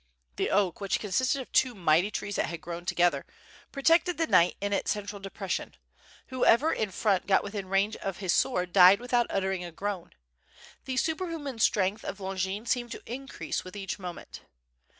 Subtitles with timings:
[0.37, 2.61] The oak, which consisted of two ^66 WITH FIRE AND SWORD, mighty trees that had
[2.61, 3.25] grown together,
[3.71, 5.75] protected the kiiight in its central depression;
[6.29, 10.13] whoever in front got within ranage of his sword died without uttering a groan.
[10.85, 14.41] The superhuman strength of Longin seemed to increase with each moment.